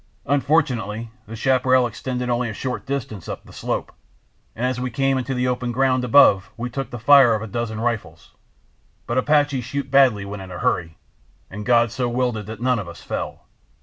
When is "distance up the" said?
2.87-3.53